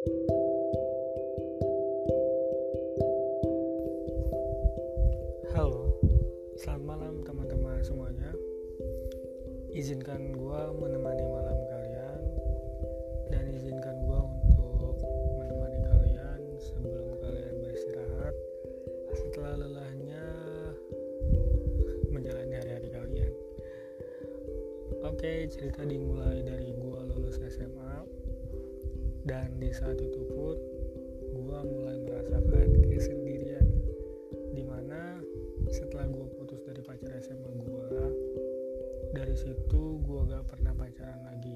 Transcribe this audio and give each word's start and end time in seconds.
Halo, 0.00 0.16
selamat 6.56 6.84
malam 6.88 7.20
teman-teman 7.20 7.84
semuanya. 7.84 8.32
Izinkan 9.76 10.32
gue 10.32 10.60
menemani 10.80 11.24
malam 11.28 11.58
kalian 11.68 12.20
dan 13.28 13.44
izinkan 13.52 14.00
gue 14.00 14.20
untuk 14.48 14.96
menemani 15.36 15.84
kalian 15.84 16.48
sebelum 16.56 17.20
kalian 17.20 17.60
beristirahat 17.60 18.32
setelah 19.12 19.60
lelahnya 19.60 20.24
menjalani 22.08 22.56
hari-hari 22.56 22.88
kalian. 22.88 23.32
Oke, 25.04 25.44
cerita 25.52 25.84
dimulai 25.84 26.40
dari 26.40 26.72
gue 26.72 27.00
lulus 27.04 27.36
SMA 27.52 27.89
dan 29.30 29.46
di 29.62 29.70
saat 29.70 29.94
itu 29.94 30.26
pun 30.26 30.58
gue 31.30 31.58
mulai 31.70 32.02
merasakan 32.02 32.66
kesendirian. 32.90 33.62
Di 34.50 34.66
mana 34.66 35.22
setelah 35.70 36.10
gue 36.10 36.26
putus 36.34 36.58
dari 36.66 36.82
pacar 36.82 37.14
SMA 37.22 37.62
gue 37.62 37.86
dari 39.14 39.34
situ 39.38 40.02
gue 40.02 40.20
gak 40.26 40.50
pernah 40.50 40.74
pacaran 40.74 41.22
lagi. 41.30 41.54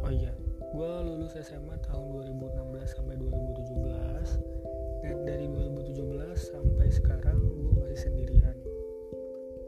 Oh 0.00 0.08
iya 0.08 0.32
gue 0.72 0.92
lulus 1.04 1.36
SMA 1.36 1.76
tahun 1.84 2.32
2016 2.32 2.96
sampai 2.96 3.14
2017 3.20 5.04
dan 5.04 5.16
dari 5.28 5.44
2017 5.52 6.00
sampai 6.48 6.88
sekarang 6.88 7.44
gue 7.44 7.76
masih 7.76 8.08
sendirian. 8.08 8.56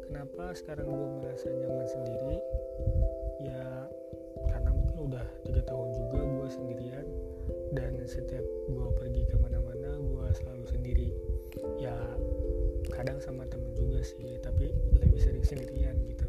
Kenapa 0.09 0.57
sekarang 0.57 0.89
gue 0.89 1.09
merasa 1.21 1.53
nyaman 1.53 1.89
sendiri? 1.93 2.37
Ya 3.45 3.85
karena 4.49 4.71
mungkin 4.73 5.13
udah 5.13 5.27
tiga 5.45 5.61
tahun 5.69 5.89
juga 5.93 6.19
gue 6.25 6.36
sendirian 6.51 7.07
dan 7.75 7.99
setiap 8.07 8.43
gue 8.71 8.89
pergi 8.99 9.23
ke 9.27 9.37
mana-mana 9.39 9.99
gue 9.99 10.27
selalu 10.35 10.65
sendiri. 10.71 11.09
Ya 11.81 11.97
kadang 12.93 13.19
sama 13.19 13.45
temen 13.51 13.73
juga 13.75 14.03
sih 14.03 14.39
tapi 14.41 14.71
lebih 14.97 15.21
sering 15.21 15.45
sendirian 15.45 15.97
gitu. 16.07 16.27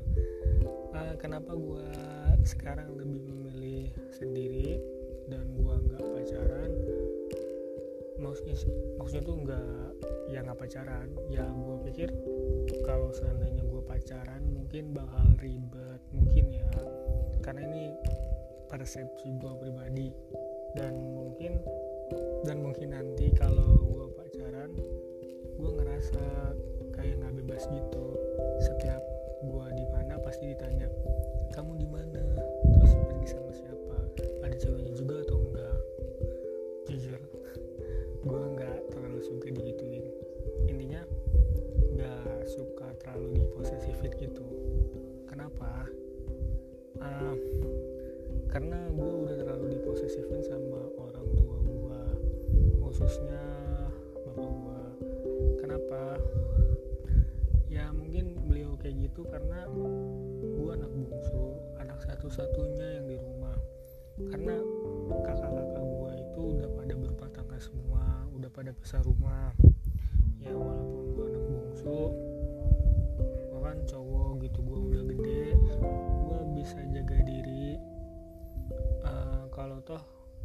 Uh, 0.93 1.13
kenapa 1.21 1.53
gue 1.53 1.89
sekarang 2.47 2.95
lebih 2.97 3.21
memilih 3.27 3.85
sendiri 4.15 4.81
dan 5.29 5.45
gue 5.53 5.75
nggak 5.91 6.03
pacaran? 6.03 6.71
Maksudnya 8.17 8.55
maksudnya 8.97 9.23
tuh 9.23 9.37
nggak 9.45 9.89
ya 10.33 10.39
nggak 10.41 10.59
pacaran. 10.59 11.07
Ya 11.29 11.45
gue 11.45 11.75
pikir 11.91 12.09
kalau 12.83 13.13
seandainya 13.13 13.63
gue 13.67 13.81
pacaran 13.85 14.41
mungkin 14.49 14.91
bakal 14.91 15.27
ribet 15.39 16.01
mungkin 16.11 16.45
ya 16.51 16.67
persepsi 18.67 19.33
gue 19.39 19.53
pribadi. 19.57 20.11
Dan 20.75 20.93
mungkin 21.15 21.63
dan 22.45 22.63
mungkin 22.63 22.93
nanti 22.93 23.33
kalau 23.33 23.81
gue 23.81 24.07
pacaran 24.13 24.71
gue 25.57 25.71
ngerasa 25.81 26.23
kayak 26.93 27.17
nggak 27.19 27.33
bebas 27.43 27.63
gitu 27.67 27.96
karena 48.57 48.89
gue 48.89 49.11
udah 49.21 49.37
terlalu 49.37 49.77
diposesifin 49.77 50.41
sama 50.41 50.89
orang 50.97 51.29
tua 51.37 51.61
gue 51.61 52.01
khususnya 52.81 53.45
bapak 54.25 54.49
gue 54.49 54.81
kenapa? 55.61 56.17
Ya 57.69 57.93
mungkin 57.93 58.33
beliau 58.49 58.73
kayak 58.81 58.97
gitu 58.97 59.29
karena 59.29 59.69
gue 59.69 60.69
anak 60.73 60.89
bungsu 60.89 61.53
anak 61.77 62.01
satu-satunya 62.01 62.97
yang 62.97 63.05
di 63.05 63.17
rumah. 63.21 63.53
Karena 64.25 64.57
kakak-kakak 65.21 65.85
gue 65.85 66.11
itu 66.17 66.41
udah 66.57 66.69
pada 66.81 66.93
berumah 66.97 67.29
tangga 67.29 67.57
semua 67.61 68.25
udah 68.33 68.49
pada 68.49 68.73
besar 68.73 69.05
rumah 69.05 69.53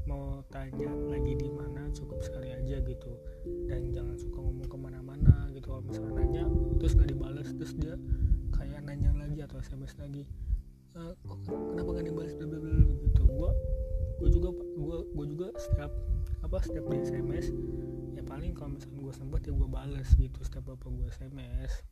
mau 0.08 0.42
tanya 0.50 0.90
lagi 1.08 1.32
di 1.38 1.48
mana 1.50 1.88
cukup 1.94 2.18
sekali 2.22 2.50
aja 2.50 2.82
gitu. 2.82 3.12
Dan 3.66 3.94
jangan 3.94 4.16
suka 4.18 4.38
ngomong 4.42 4.68
ke 4.68 4.76
mana-mana 4.78 5.50
gitu. 5.54 5.66
Kalau 5.70 5.82
misalnya 5.86 6.12
nanya 6.22 6.44
terus 6.78 6.92
nggak 6.98 7.10
dibalas 7.10 7.48
terus 7.54 7.72
dia 7.78 7.94
kayak 8.52 8.82
nanya 8.84 9.10
lagi 9.16 9.40
atau 9.42 9.58
sms 9.62 9.96
lagi 9.96 10.28
e, 10.92 11.00
kok 11.24 11.38
kenapa 11.48 11.88
nggak 11.98 12.06
dibalas 12.10 12.32
bla 12.36 12.46
bla 12.46 12.58
bla 12.58 12.72
gitu. 13.06 13.22
Gua 13.26 13.50
gua 14.18 14.28
juga 14.28 14.48
gua 14.78 14.96
gua 15.14 15.26
juga 15.26 15.46
setiap 15.58 15.92
apa 16.42 16.56
setiap 16.62 16.84
di 16.90 16.96
sms 17.02 17.46
ya 18.19 18.22
paling 18.26 18.52
kalau 18.54 18.76
misalnya 18.76 18.98
gua 19.00 19.12
sempet 19.14 19.40
ya 19.46 19.52
gua 19.54 19.69
balas 19.70 20.08
gitu 20.14 20.38
setiap 20.42 20.74
apa 20.74 20.86
gua 20.90 21.06
sms 21.10 21.91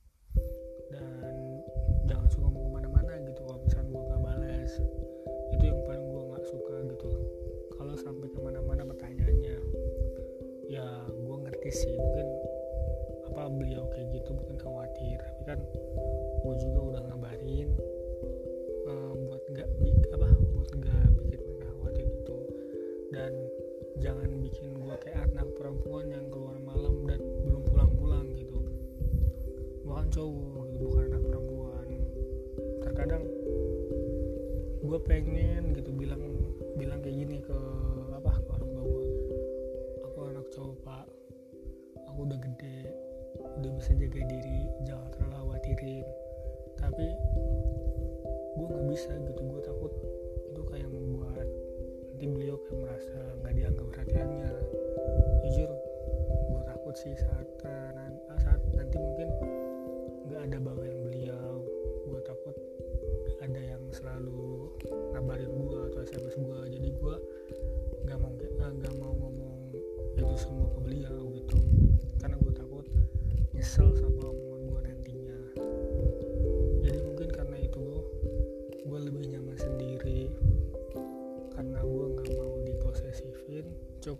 ngerti 11.60 11.76
sih. 11.76 11.92
Mungkin 11.92 12.28
apa 13.28 13.42
beliau 13.52 13.84
kayak 13.92 14.08
gitu 14.16 14.32
mungkin 14.32 14.56
khawatir. 14.56 15.20
Tapi 15.20 15.42
kan 15.44 15.60
gue 16.40 16.54
juga 16.56 16.80
udah 16.88 17.02
ngabarin 17.04 17.68
uh, 18.88 19.12
buat 19.28 19.42
nggak 19.52 19.68
apa 20.16 20.28
buat 20.56 20.70
nggak 20.72 21.04
bikin 21.20 21.40
mereka 21.52 21.68
khawatir 21.76 22.06
gitu. 22.08 22.36
Dan 23.12 23.32
jangan 24.00 24.40
bikin 24.40 24.72
gue 24.72 24.94
kayak 25.04 25.28
anak 25.36 25.52
perempuan 25.60 26.08
yang 26.08 26.32
keluar 26.32 26.56
malam 26.64 27.04
dan 27.04 27.20
belum 27.44 27.60
pulang-pulang 27.68 28.32
gitu. 28.40 28.56
Gue 29.84 29.92
kan 29.92 30.08
cowok 30.08 30.64
gitu 30.72 30.84
bukan 30.88 31.12
anak 31.12 31.22
perempuan. 31.28 31.88
Terkadang 32.80 33.24
gue 34.80 34.98
pengen 35.04 35.76
gitu 35.76 35.92
bilang 35.92 36.24
bilang 36.80 37.04
kayak 37.04 37.20
gini 37.20 37.36
ke 37.44 37.58
apa 38.16 38.32
ke 38.32 38.48
orang 38.48 38.70
tua 38.72 38.84
gue 38.88 39.06
aku 40.08 40.18
anak 40.24 40.46
cowok 40.50 40.76
pak 40.82 41.19
aku 42.20 42.28
udah 42.36 42.42
gede 42.52 42.84
udah 43.64 43.70
bisa 43.80 43.96
jaga 43.96 44.20
diri 44.28 44.68
jangan 44.84 45.08
terlalu 45.16 45.32
khawatirin. 45.40 46.04
Tapi 46.76 47.06
gue 48.60 48.66
nggak 48.68 48.86
bisa 48.92 49.10
gitu 49.24 49.40
gue 49.40 49.60
takut. 49.64 49.92
Itu 50.52 50.60
kayak 50.68 50.92
membuat 50.92 51.48
nanti 52.12 52.24
beliau 52.28 52.60
kayak 52.60 52.76
merasa 52.84 53.20
nggak 53.40 53.52
dianggap 53.56 53.86
perhatiannya 53.88 54.19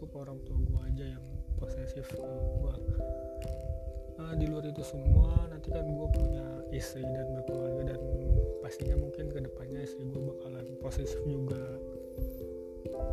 cukup 0.01 0.25
orang 0.25 0.41
tua 0.49 0.57
gue 0.57 0.81
aja 0.89 1.05
yang 1.13 1.25
posesif 1.61 2.09
ke 2.09 2.25
gue 2.25 2.75
nah, 4.17 4.33
di 4.33 4.49
luar 4.49 4.65
itu 4.65 4.81
semua 4.81 5.45
nanti 5.53 5.69
kan 5.69 5.85
gue 5.85 6.09
punya 6.17 6.47
istri 6.73 7.05
dan 7.05 7.29
berkeluarga 7.37 7.93
dan 7.93 8.01
pastinya 8.65 8.97
mungkin 8.97 9.29
ke 9.29 9.39
depannya 9.45 9.81
istri 9.83 10.07
gue 10.09 10.23
bakalan 10.23 10.63
posesif 10.81 11.21
juga. 11.27 11.65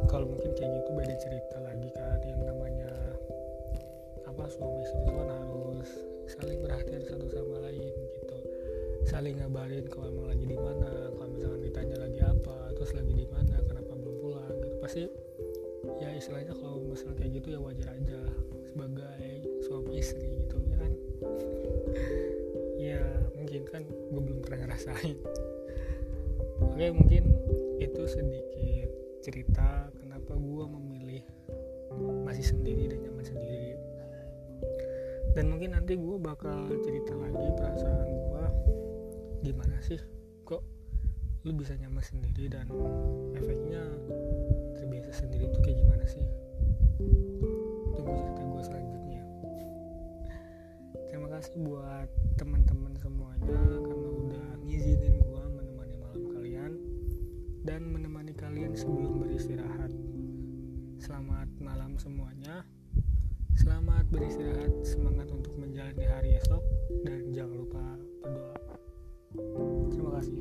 Kalau 0.07 0.30
mungkin 0.30 0.54
kayak 0.54 0.69
gitu 0.69 0.89
beda 0.95 1.16
cerita 1.18 1.57
lagi 1.63 1.89
kan 1.98 2.19
yang 2.24 2.42
namanya 2.45 2.92
apa 4.30 4.44
suami 4.48 4.80
istri 4.83 5.00
itu 5.01 5.12
kan 5.12 5.28
harus 5.28 5.92
saling 6.28 6.60
perhatian 6.62 7.04
satu 7.04 7.25
sama 7.31 7.57
lain 7.68 7.83
gitu. 7.83 8.38
Saling 9.07 9.40
ngabarin 9.40 9.88
kalau 9.88 10.12
emang 10.12 10.28
lagi 10.36 10.45
di 10.45 10.57
mana 10.60 10.92
kalau 11.16 11.30
misalnya 11.31 11.60
ditanya 11.63 11.98
lagi 12.06 12.19
apa 12.22 12.57
terus 12.75 12.92
lagi 12.95 13.13
di 13.16 13.28
mana 13.31 13.56
kenapa 13.66 13.92
belum 13.95 14.16
pulang 14.19 14.56
gitu. 14.62 14.75
Pasti 14.83 15.04
ya 16.04 16.10
istilahnya 16.13 16.54
kalau 16.54 16.67
misalnya 16.97 17.21
kayak 17.21 17.31
gitu 17.38 17.47
ya 17.53 17.59
wajar 17.61 17.94
aja 17.94 18.19
sebagai 18.73 19.29
suami 19.69 20.01
istri 20.01 20.25
gitu 20.41 20.57
ya 20.65 20.77
kan? 20.81 20.94
Ya 22.77 23.05
mungkin 23.38 23.61
kan 23.69 23.85
gue 23.85 24.21
belum 24.21 24.41
pernah 24.41 24.65
ngerasain. 24.65 25.17
Oke 26.73 26.89
mungkin 26.89 27.38
itu 27.77 28.01
sedikit 28.09 28.89
cerita 29.21 29.94
kenapa 29.94 30.33
gue 30.33 30.65
memilih 30.65 31.21
sendiri 32.41 32.89
dan 32.89 33.05
nyaman 33.05 33.25
sendiri. 33.29 33.77
Dan 35.38 35.53
mungkin 35.53 35.77
nanti 35.77 35.94
gue 35.94 36.17
bakal 36.17 36.65
cerita 36.81 37.13
lagi 37.13 37.45
perasaan 37.61 38.09
gue 38.09 38.45
gimana 39.45 39.77
sih 39.85 40.01
kok 40.49 40.65
lu 41.45 41.53
bisa 41.53 41.77
nyaman 41.77 42.01
sendiri 42.01 42.49
dan 42.49 42.65
efeknya 43.38 43.85
terbiasa 44.81 45.13
sendiri 45.13 45.45
tuh 45.53 45.61
kayak 45.61 45.77
gimana 45.77 46.05
sih 46.09 46.25
tunggu 46.97 48.11
cerita 48.17 48.41
gue 48.41 48.63
selanjutnya. 48.65 49.23
Terima 51.13 51.27
kasih 51.29 51.53
buat 51.61 52.09
teman-teman 52.41 52.94
semuanya 52.97 53.57
karena 53.85 54.09
udah 54.09 54.47
ngizinin 54.65 55.15
gue 55.21 55.44
menemani 55.53 55.95
malam 56.01 56.23
kalian 56.33 56.71
dan 57.61 57.81
menemani 57.85 58.33
kalian 58.33 58.73
sebelum 58.73 59.21
beristirahat. 59.21 59.94
Selamat 60.97 61.47
malam 61.61 62.01
semuanya. 62.01 62.65
Selamat 63.57 64.05
beristirahat 64.09 64.73
semangat 64.81 65.29
untuk 65.33 65.53
menjalani 65.57 66.05
hari 66.05 66.38
esok 66.41 66.61
dan 67.05 67.29
jangan 67.33 67.61
lupa 67.61 67.85
berdoa. 68.25 68.77
Terima 69.94 70.11
kasih 70.17 70.38